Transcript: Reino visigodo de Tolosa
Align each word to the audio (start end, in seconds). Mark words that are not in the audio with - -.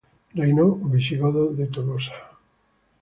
Reino 0.35 0.65
visigodo 0.93 1.43
de 1.57 1.67
Tolosa 1.67 2.15